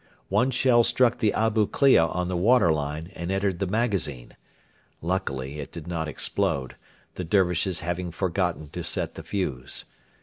[0.29, 4.35] One shell struck the Abu Klea on the water line, and entered the magazine.
[4.99, 6.75] Luckily it did not explode,
[7.13, 9.85] the Dervishes having forgotten to set the fuse.